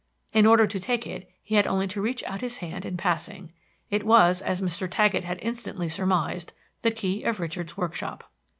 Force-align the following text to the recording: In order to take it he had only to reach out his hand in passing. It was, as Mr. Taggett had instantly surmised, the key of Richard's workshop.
In 0.33 0.47
order 0.47 0.65
to 0.65 0.79
take 0.79 1.05
it 1.05 1.29
he 1.43 1.53
had 1.53 1.67
only 1.67 1.85
to 1.89 2.01
reach 2.01 2.23
out 2.23 2.41
his 2.41 2.57
hand 2.57 2.87
in 2.87 2.97
passing. 2.97 3.53
It 3.91 4.03
was, 4.03 4.41
as 4.41 4.59
Mr. 4.59 4.89
Taggett 4.89 5.25
had 5.25 5.37
instantly 5.43 5.89
surmised, 5.89 6.53
the 6.81 6.89
key 6.89 7.21
of 7.21 7.39
Richard's 7.39 7.77
workshop. 7.77 8.23